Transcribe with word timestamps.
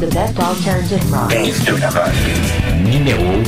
The 0.00 0.10
best 0.12 0.38
alternative 0.38 1.12
rock. 1.12 1.30
To 1.30 1.76
the. 1.76 2.12
Numéro 2.84 3.42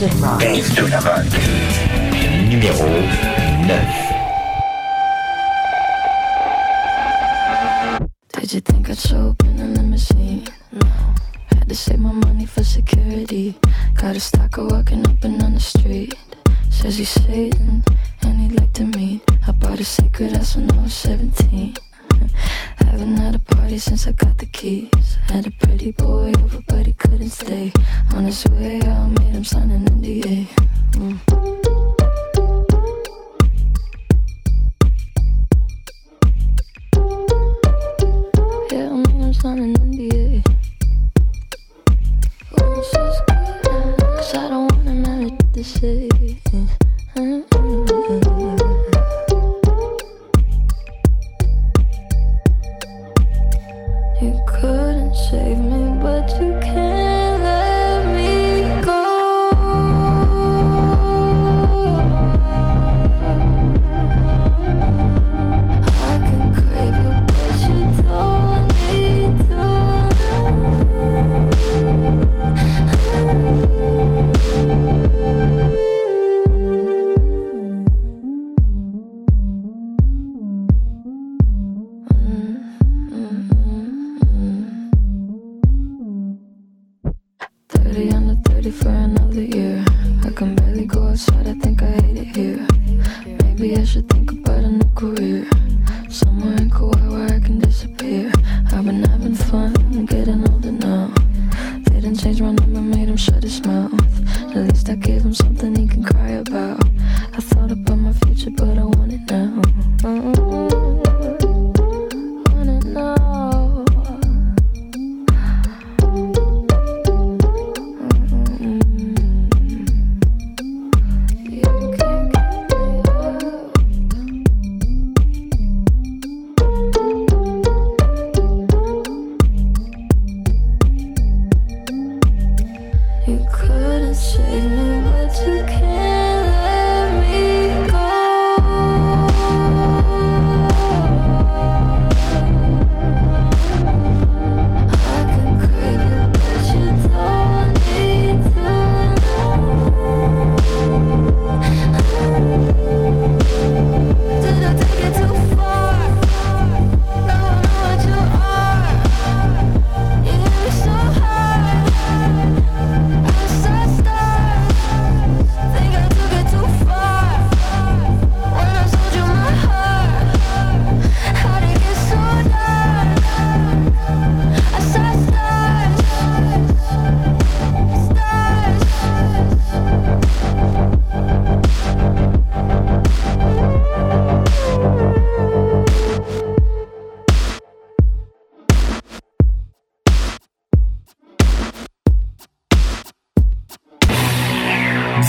Baisse 0.00 0.74
de 0.74 0.86
la 0.86 0.98
vague. 0.98 1.26
Numéro 2.48 2.84
9. 3.66 3.78
Did 8.32 8.54
you 8.54 8.60
think 8.60 8.88
I'd 8.88 8.98
show 8.98 9.34
for 88.82 88.88
another 88.88 89.42
year. 89.42 89.69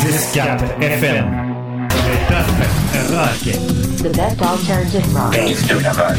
Discount 0.02 0.62
FM. 0.82 1.88
The 4.02 4.10
best 4.10 4.42
alternative 4.42 5.14
rock. 5.14 5.32
Bästa 5.32 5.74
röket. 5.74 6.18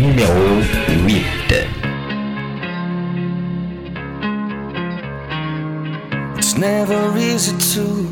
Numero 0.00 0.62
8. 1.06 1.66
It's 6.36 6.56
never 6.58 7.18
easy 7.18 7.56
to 7.74 8.06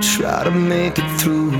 try 0.00 0.44
to 0.44 0.50
make 0.50 0.98
it 0.98 1.20
through. 1.20 1.52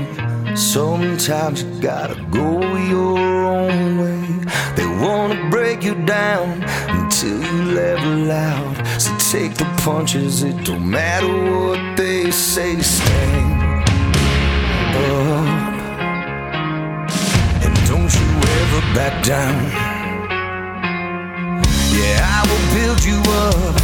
Sometimes 0.55 1.61
you 1.61 1.69
gotta 1.81 2.15
go 2.31 2.59
your 2.89 3.45
own 3.45 3.99
way. 3.99 4.27
They 4.75 4.87
wanna 4.87 5.49
break 5.49 5.83
you 5.83 5.95
down 6.05 6.63
until 6.87 7.39
you 7.39 7.73
level 7.75 8.31
out. 8.31 8.75
So 8.97 9.18
take 9.31 9.53
the 9.53 9.65
punches, 9.83 10.41
it 10.41 10.65
don't 10.65 10.89
matter 10.89 11.27
what 11.27 11.95
they 11.95 12.31
say. 12.31 12.75
Stand 12.81 13.61
up 14.95 15.81
and 17.63 17.75
don't 17.85 18.11
you 18.11 18.27
ever 18.57 18.81
back 18.95 19.23
down. 19.23 19.65
Yeah, 21.93 22.25
I 22.25 22.41
will 22.49 22.65
build 22.73 23.03
you 23.05 23.19
up, 23.45 23.75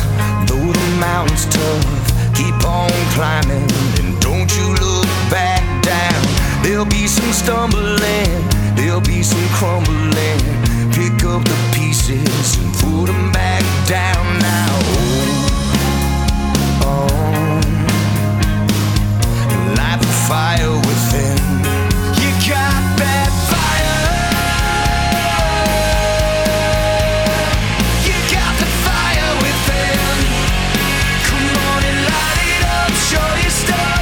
though 0.47 0.71
the 0.73 0.97
mountain's 0.99 1.45
tough. 1.45 2.33
Keep 2.33 2.65
on 2.65 2.89
climbing 3.13 3.69
and 3.99 4.19
don't 4.19 4.49
you 4.57 4.67
look 4.81 5.05
back 5.29 5.61
down. 5.83 6.63
There'll 6.63 6.85
be 6.85 7.05
some 7.05 7.31
stumbling, 7.31 8.49
there'll 8.75 8.99
be 8.99 9.21
some 9.21 9.47
crumbling 9.49 10.64
pick 10.95 11.25
up 11.25 11.43
the 11.43 11.71
pieces 11.75 12.57
and 12.57 12.73
put 12.75 13.07
them 13.07 13.29
back 13.33 13.63
down 13.85 14.39
now. 14.39 14.79
Oh, 16.87 17.07
light 19.75 19.99
the 19.99 20.13
fire 20.27 20.71
within. 20.87 21.37
You 22.21 22.31
got 22.47 22.79
that 23.03 23.31
fire. 23.51 24.07
You 28.07 28.15
got 28.31 28.53
the 28.63 28.69
fire 28.87 29.31
within. 29.43 30.15
Come 31.27 31.47
on 31.71 31.83
and 31.91 31.99
light 32.07 32.47
it 32.55 32.63
up, 32.79 32.91
show 33.09 33.27
your 33.43 33.51
stuff. 33.51 33.94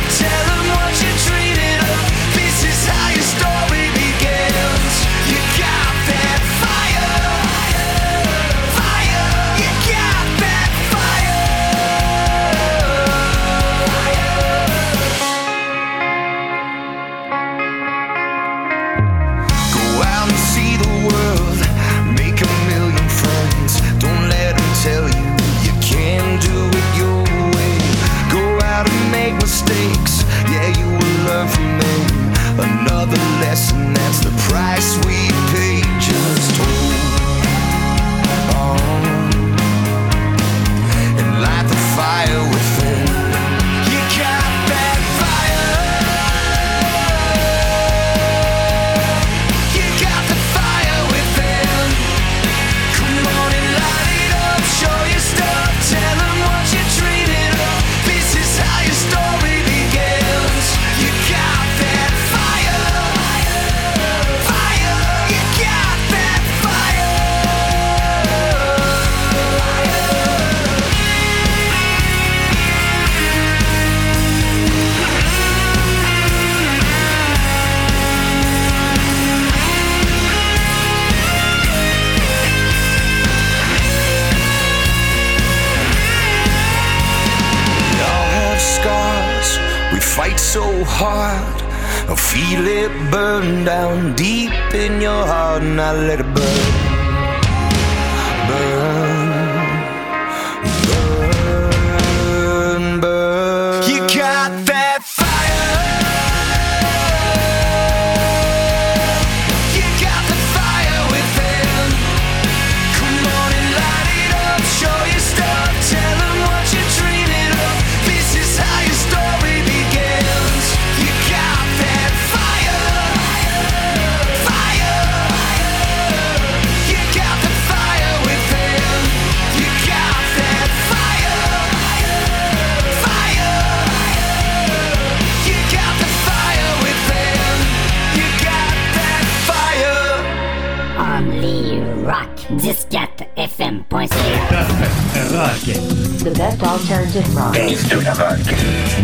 Rock. 146.24 146.24
The 146.24 146.32
best 146.38 146.64
alternative 146.64 147.36
rock. 147.36 147.54
Base 147.54 147.84
de 147.90 148.02
la 148.02 148.14
rock. 148.14 148.40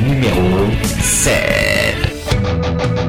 Numéro 0.03 0.69
7. 1.01 3.08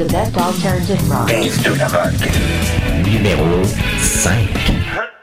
The 0.00 0.06
best 0.06 0.34
alternative 0.34 1.10
rock. 1.10 1.28
Numéro 3.04 3.62
5. 3.98 5.19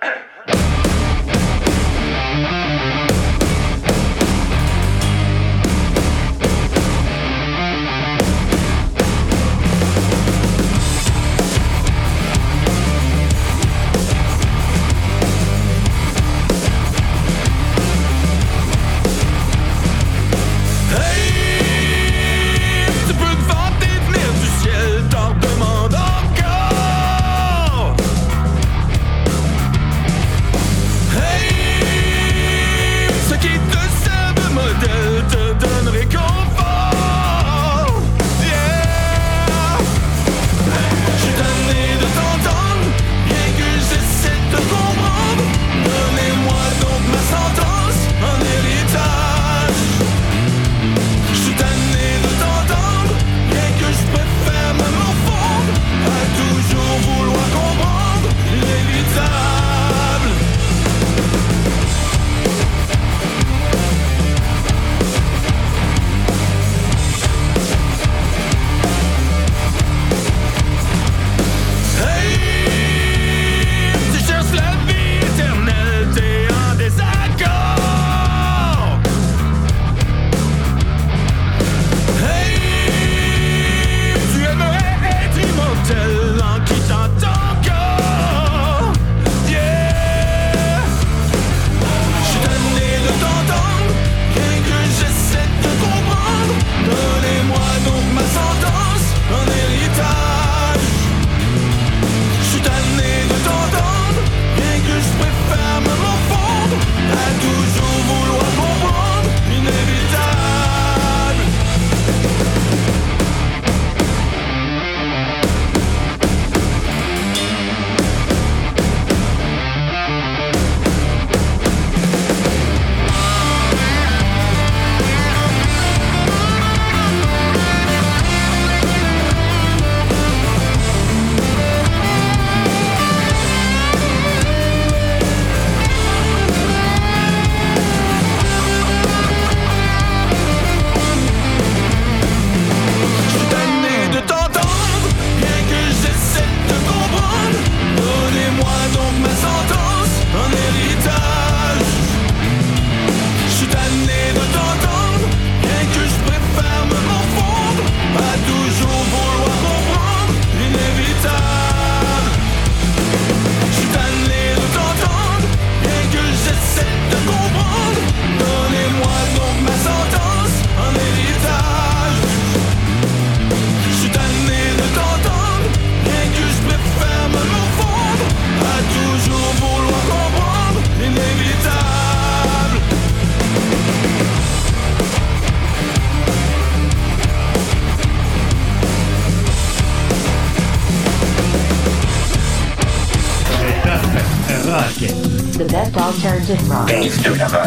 Alternative 196.87 197.41
rock. 197.41 197.66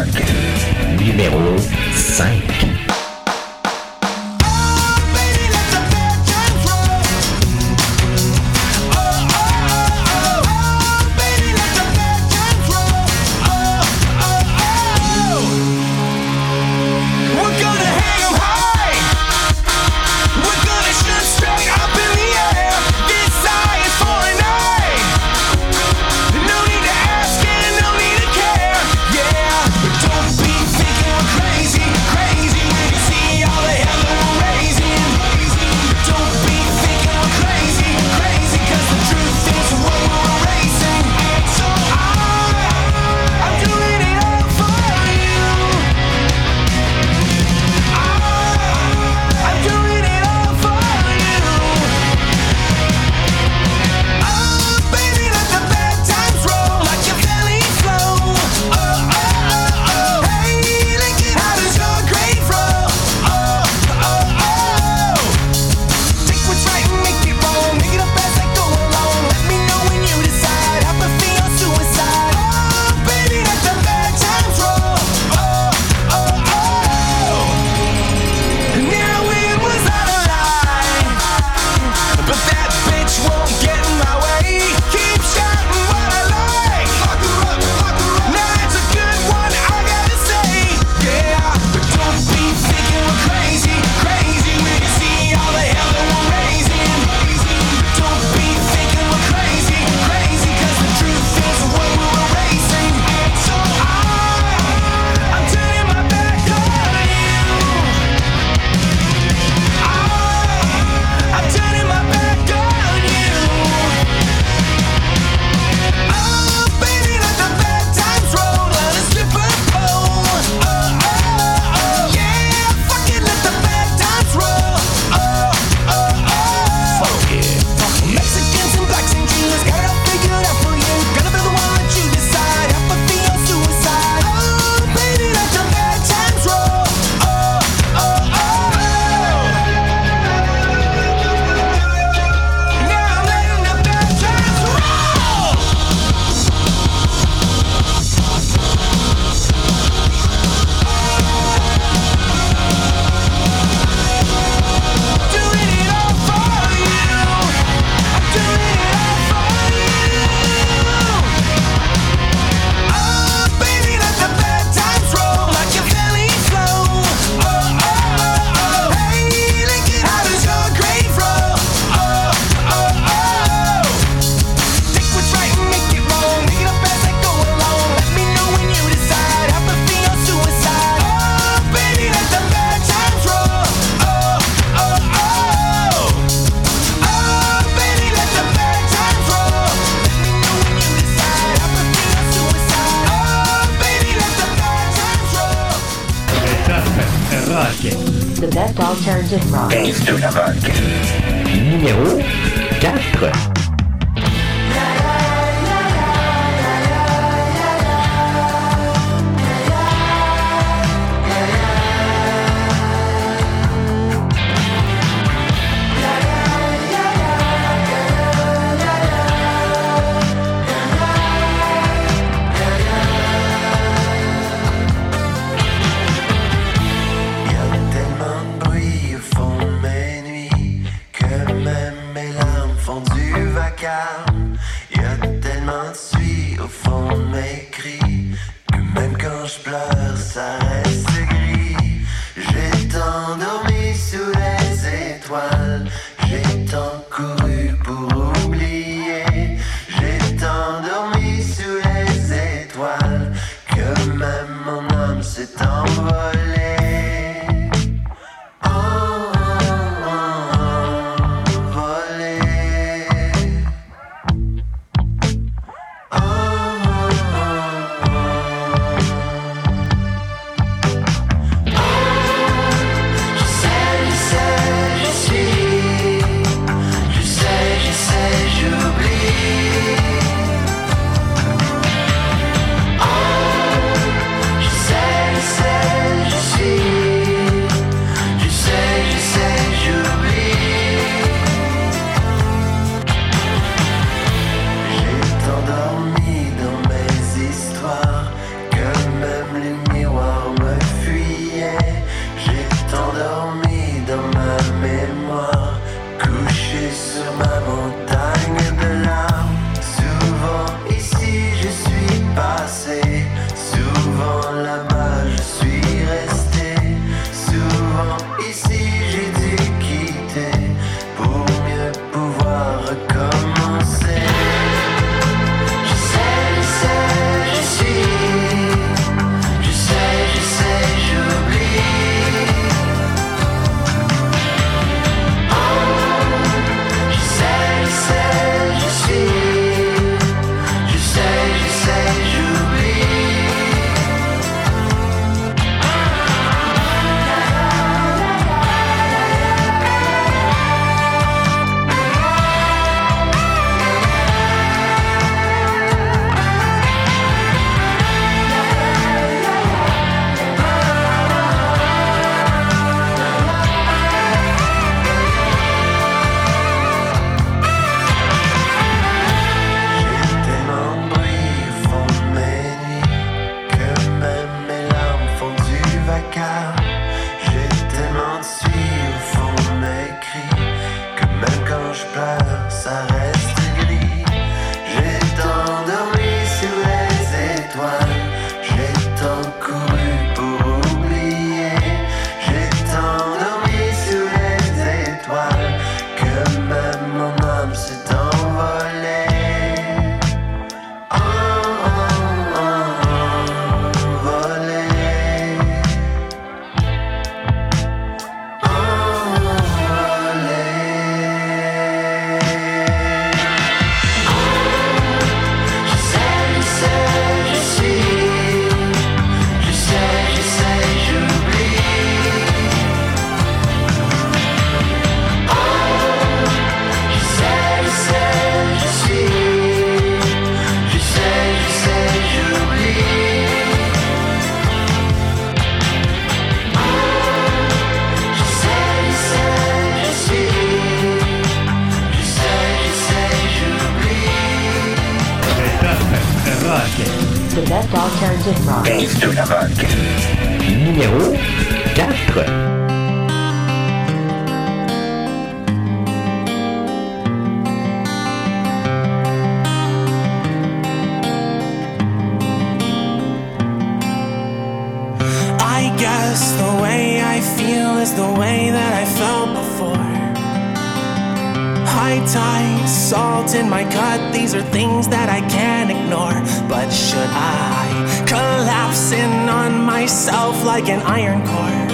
High 472.03 472.25
tide, 472.25 472.89
salt 472.89 473.53
in 473.53 473.69
my 473.69 473.83
cut. 473.83 474.33
These 474.33 474.55
are 474.55 474.63
things 474.63 475.07
that 475.09 475.29
I 475.29 475.39
can't 475.41 475.91
ignore. 475.91 476.33
But 476.67 476.89
should 476.89 477.29
I 477.29 478.25
collapse 478.25 479.11
in 479.11 479.47
on 479.47 479.85
myself 479.85 480.65
like 480.65 480.89
an 480.89 481.01
iron 481.01 481.45
core? 481.45 481.85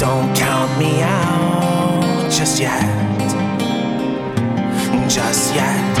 Don't 0.00 0.34
count 0.34 0.78
me 0.78 1.02
out 1.02 2.32
just 2.32 2.58
yet. 2.58 2.80
Just 5.06 5.54
yet. 5.54 5.95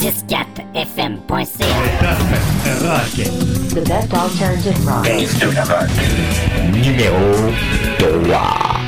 94fm.ca 0.00 1.68
rock. 2.82 3.10
The 3.74 3.82
best 3.86 4.14
alternative 4.14 4.86
rock. 4.86 5.06
Numéro 6.72 7.52
3. 7.98 8.79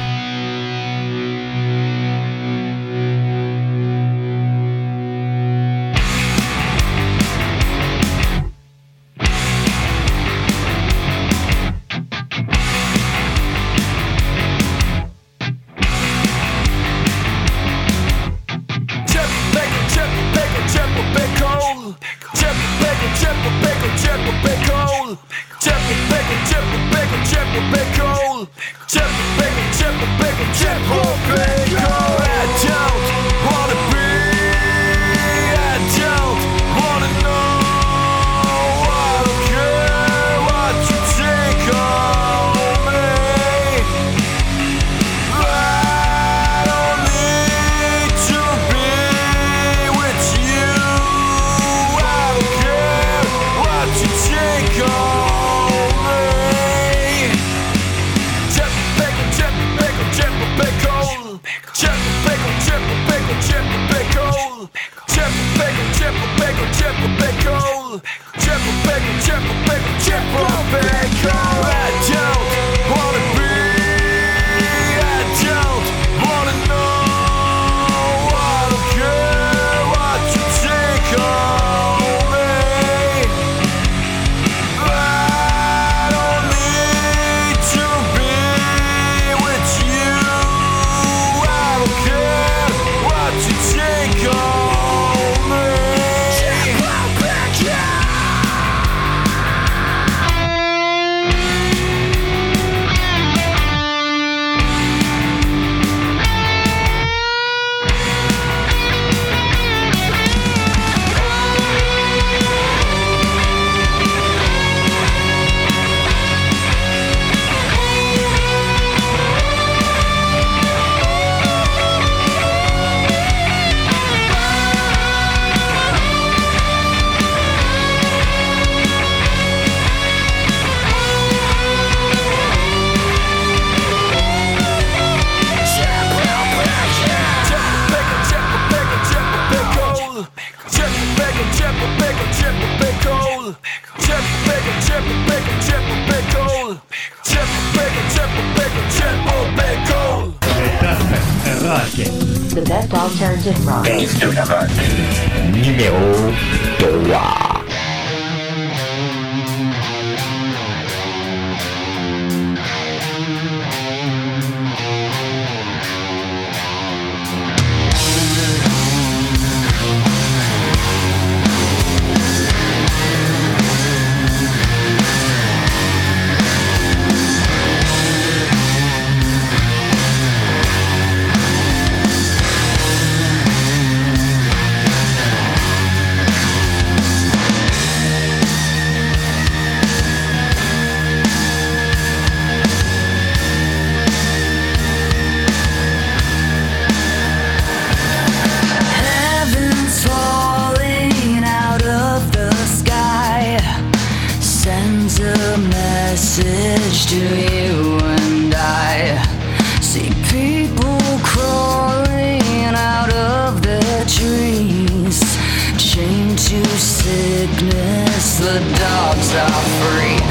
the 218.42 218.58
dogs 218.76 219.34
are 219.34 219.62
free. 219.80 220.21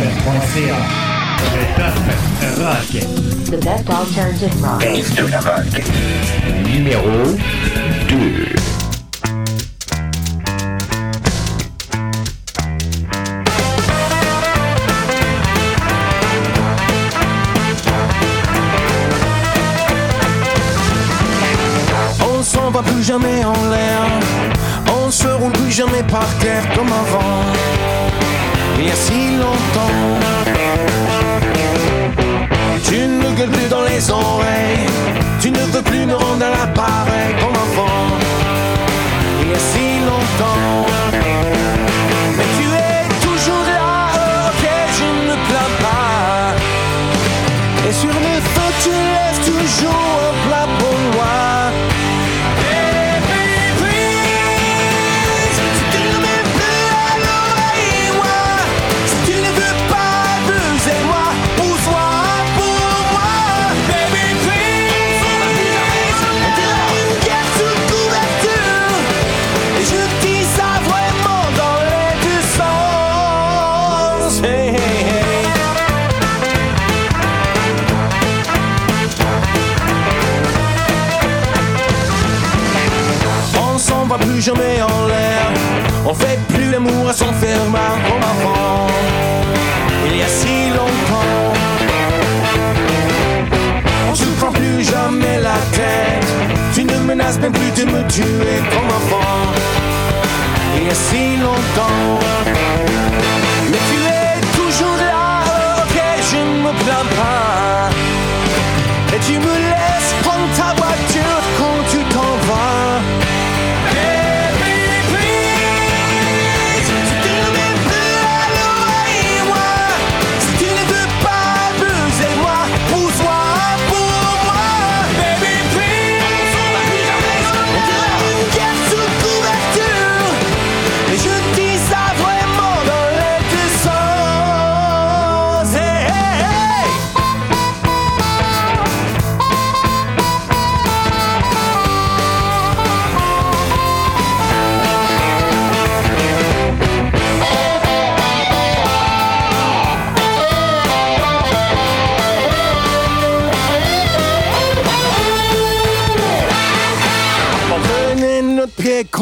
Le 0.00 0.06
top. 1.76 1.92
The 3.50 3.56
best 3.62 3.90
alternative 3.90 4.54
rock. 4.62 4.82
Numéro 6.64 7.36
2. 8.08 8.16
On 22.22 22.42
s'en 22.42 22.70
va 22.70 22.82
plus 22.82 23.02
jamais 23.02 23.44
en 23.44 23.52
l'air, 23.68 24.02
on 25.04 25.10
se 25.10 25.28
roule 25.28 25.52
plus 25.52 25.70
jamais 25.70 26.02
par 26.04 26.26
terre 26.38 26.64
comme 26.74 26.88
avant 26.88 27.79
il 28.80 28.88
y 28.88 28.90
a 28.90 28.94
si 28.94 29.36
longtemps. 29.36 29.98
Tu 32.84 32.96
ne 33.06 33.30
gueules 33.36 33.50
plus 33.50 33.68
dans 33.68 33.82
les 33.82 34.10
oreilles, 34.10 34.86
tu 35.40 35.50
ne 35.50 35.58
veux 35.58 35.82
plus 35.82 36.06
me 36.06 36.14
rendre 36.14 36.44
à 36.44 36.50
l'appareil. 36.50 37.59
Son 87.12 87.32
fermat 87.32 87.96
comme 88.06 88.22
avant. 88.22 88.86
Il 90.06 90.16
y 90.16 90.22
a 90.22 90.28
si 90.28 90.70
longtemps. 90.70 91.52
On 94.10 94.14
se 94.14 94.26
prend 94.38 94.52
plus 94.52 94.84
jamais 94.84 95.38
la 95.40 95.58
tête. 95.72 96.26
Tu 96.74 96.84
ne 96.84 96.96
menaces 96.98 97.38
même 97.40 97.52
plus 97.52 97.72
de 97.80 97.90
me 97.90 98.02
tuer 98.08 98.58
comme 98.70 98.90
avant. 99.00 99.52
Il 100.76 100.86
y 100.86 100.90
a 100.90 100.94
si 100.94 101.36
longtemps. 101.36 102.20
Mais 103.70 103.82
tu 103.90 103.98
es 104.18 104.40
toujours 104.56 104.96
là, 104.96 105.42
ok, 105.82 105.98
je 106.30 106.36
ne 106.36 106.62
me 106.62 106.72
plains 106.84 107.08
pas. 107.16 107.90
Et 109.14 109.18
tu 109.26 109.38
me 109.38 109.69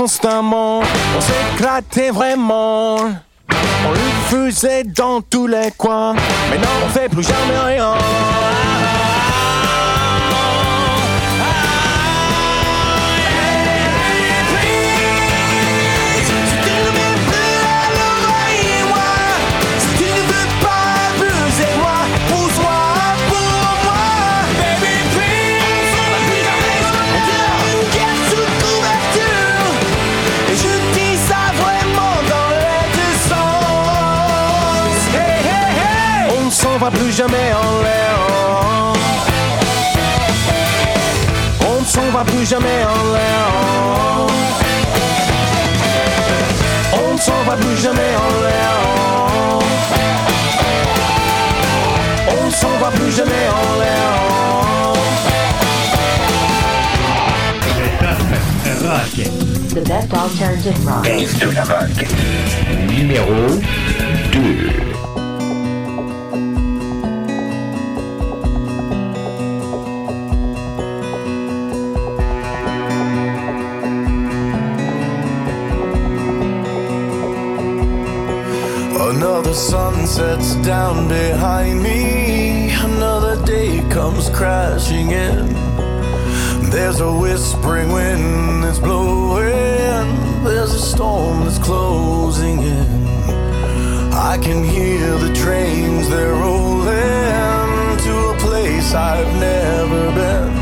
constamment, 0.08 0.80
on 0.80 1.20
s'éclatait 1.20 2.10
vraiment. 2.10 2.96
On 2.96 3.90
le 3.90 4.50
faisait 4.50 4.82
dans 4.82 5.20
tous 5.20 5.46
les 5.46 5.70
coins, 5.76 6.14
mais 6.50 6.56
non, 6.56 6.68
on 6.86 6.88
fait 6.88 7.10
plus 7.10 7.24
jamais 7.24 7.58
rien. 7.74 7.92
Hey. 36.80 36.84
On 36.84 36.84
ne 36.84 36.86
s'en 36.86 36.86
va 36.86 36.90
plus 36.90 37.12
jamais 37.12 37.52
en 37.54 37.72
l'air. 37.82 38.26
On 41.66 41.80
ne 41.80 41.84
s'en 41.84 42.10
va 42.10 42.24
plus 42.24 42.46
jamais 42.46 42.84
en 42.84 43.12
l'air. 43.14 43.48
On 46.92 47.12
ne 47.14 47.18
s'en 47.18 47.42
va 47.46 47.56
plus 47.56 47.76
jamais 47.82 48.14
en 48.16 48.30
l'air. 48.42 48.72
On 52.28 52.46
ne 52.46 52.50
s'en 52.50 52.74
va 52.80 52.90
plus 52.90 53.12
jamais 53.12 53.48
en 53.48 53.78
l'air. 53.80 54.08
The 59.74 59.80
best 59.84 60.14
alternative 60.14 60.86
rock. 60.86 61.04
Numéro 62.88 63.36
2. 64.32 65.27
Sets 80.08 80.56
down 80.66 81.06
behind 81.06 81.82
me. 81.82 82.70
Another 82.72 83.36
day 83.44 83.86
comes 83.90 84.30
crashing 84.30 85.10
in. 85.10 85.52
There's 86.70 87.00
a 87.00 87.12
whispering 87.12 87.92
wind 87.92 88.64
that's 88.64 88.78
blowing. 88.78 90.08
There's 90.44 90.72
a 90.72 90.78
storm 90.78 91.44
that's 91.44 91.58
closing 91.58 92.62
in. 92.62 93.06
I 94.14 94.38
can 94.42 94.64
hear 94.64 95.18
the 95.18 95.32
trains, 95.34 96.08
they're 96.08 96.32
rolling 96.32 97.98
to 98.06 98.14
a 98.32 98.36
place 98.40 98.94
I've 98.94 99.32
never 99.38 100.02
been. 100.20 100.52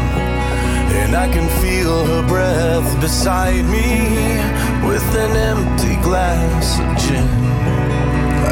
And 1.00 1.14
I 1.14 1.28
can 1.32 1.48
feel 1.62 2.04
her 2.04 2.26
breath 2.26 3.00
beside 3.00 3.64
me 3.76 3.88
with 4.88 5.08
an 5.14 5.32
empty 5.54 5.94
glass 6.02 6.80
of 6.80 7.08
gin. 7.08 7.45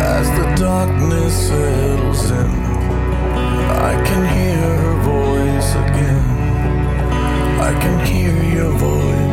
As 0.06 0.28
the 0.38 0.44
darkness 0.56 1.48
settles 1.48 2.30
in, 2.30 2.50
I 3.90 3.94
can 4.06 4.22
hear 4.36 4.60
her 4.82 4.96
voice 5.02 5.70
again. 5.86 6.26
I 7.68 7.72
can 7.80 8.06
hear 8.06 8.34
your 8.54 8.72
voice 8.72 9.23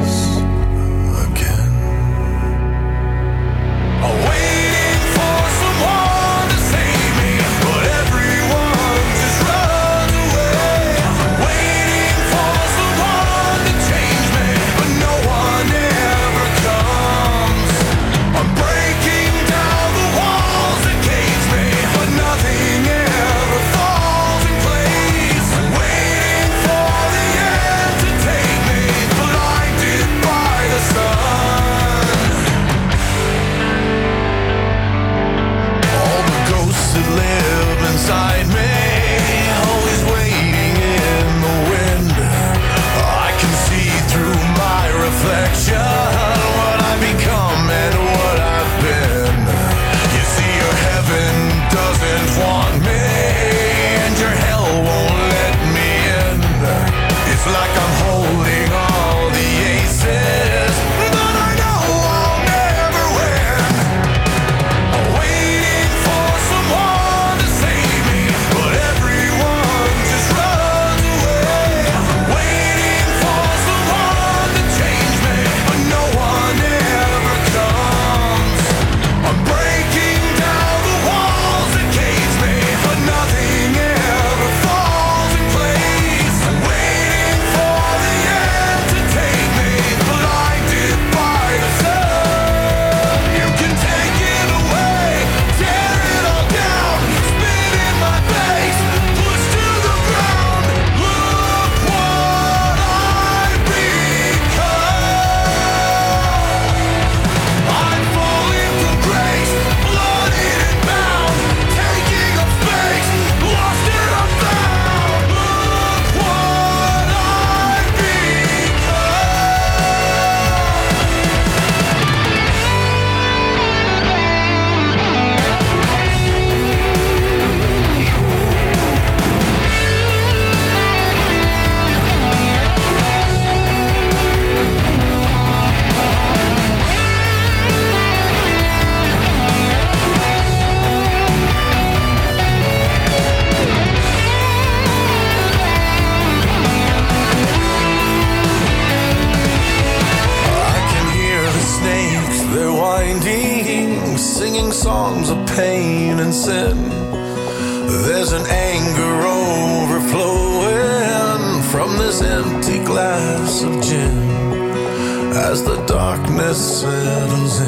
darkness 165.92 166.82
settles 166.82 167.60
in, 167.60 167.68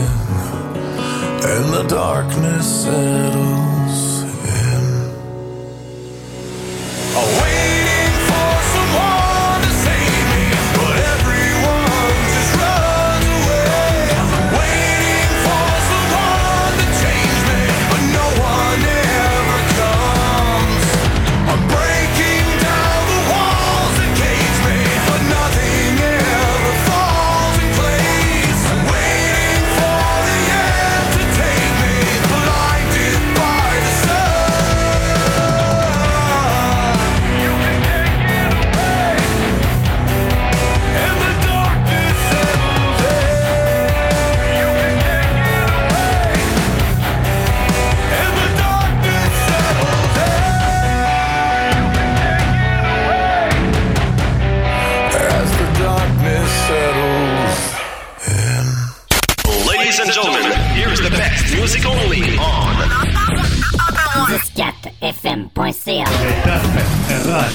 and 1.43 1.73
the 1.73 1.85
darkness 1.89 2.83
settles. 2.83 3.62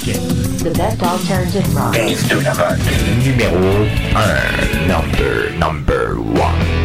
rock. 0.06 0.62
The 0.62 0.70
best 0.76 1.02
alternative 1.02 1.74
rock. 1.74 1.92
Best 1.92 2.30
of 2.32 2.44
rock. 2.44 2.78
Numéro 3.24 3.86
1. 4.14 4.88
Number, 4.88 5.50
number 5.58 6.20
1. 6.20 6.77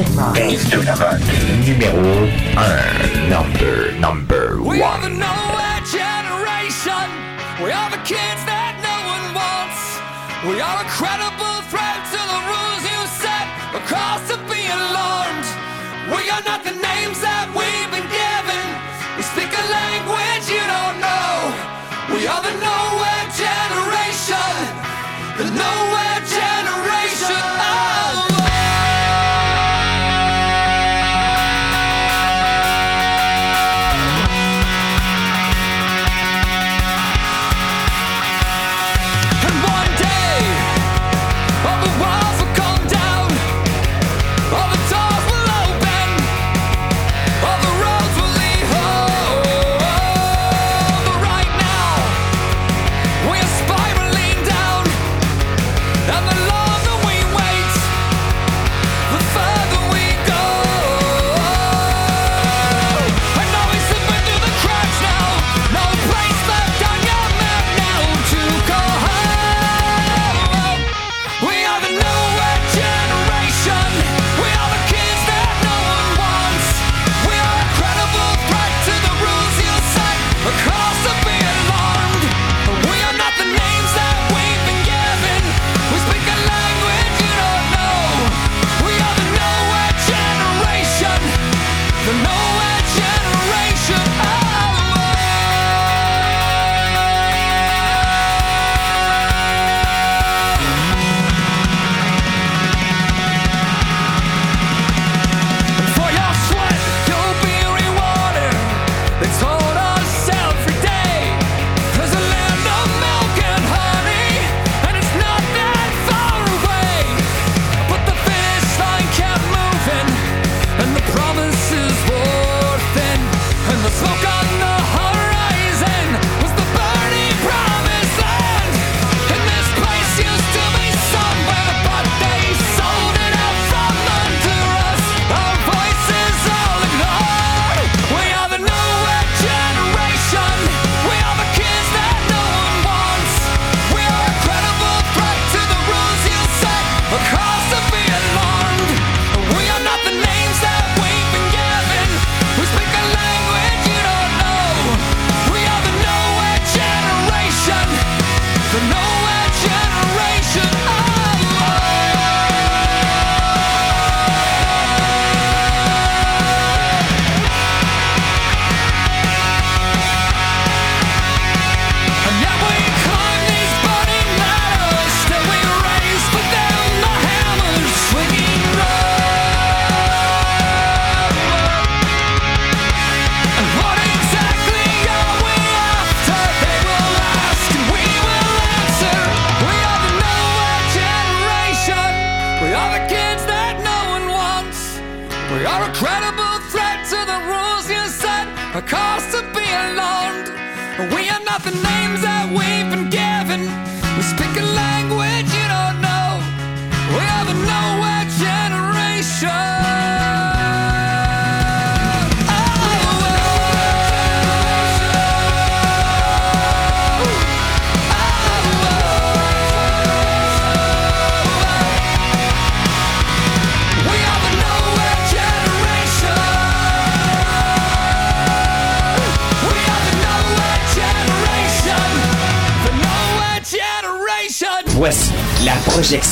Music 0.00 0.88
not. 0.88 1.09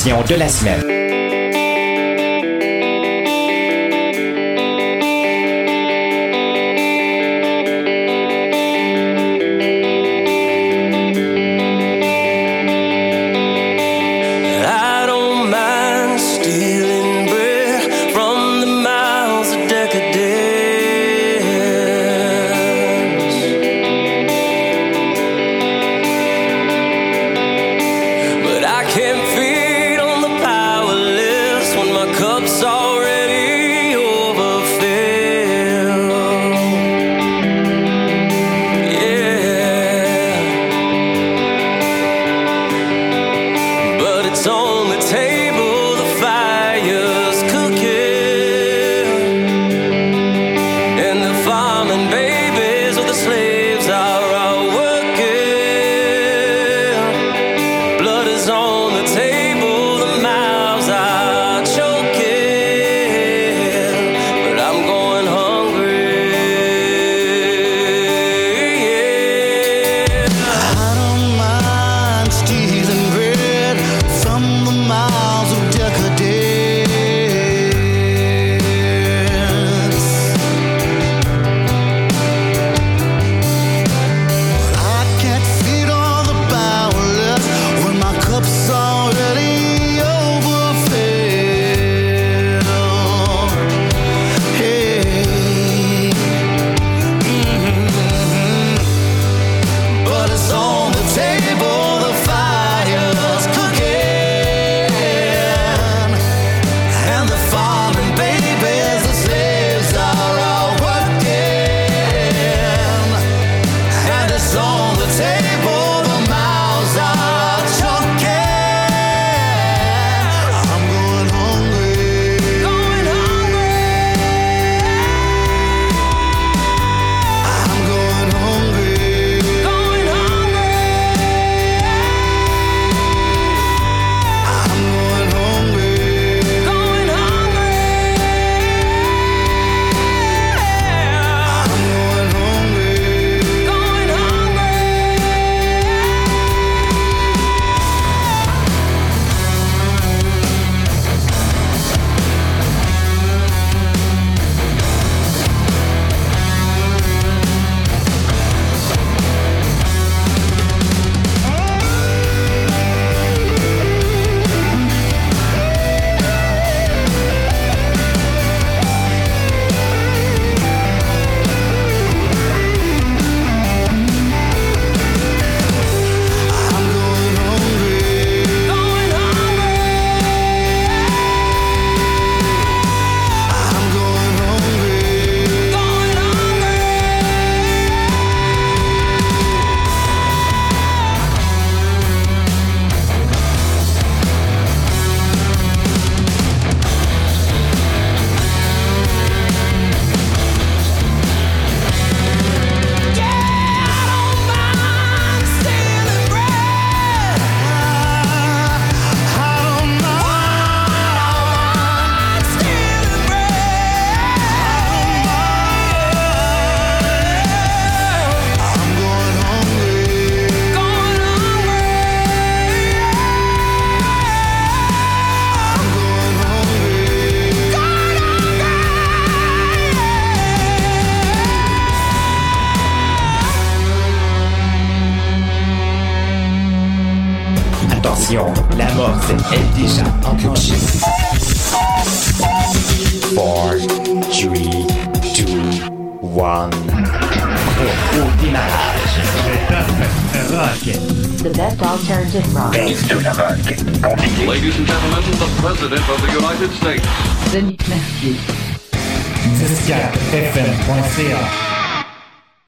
De 0.05 0.35
la 0.35 0.47
semaine. 0.47 0.88